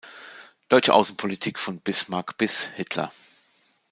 Deutsche 0.67 0.95
Außenpolitik 0.95 1.59
von 1.59 1.79
Bismarck 1.79 2.35
bis 2.39 2.61
Hitler". 2.69 3.11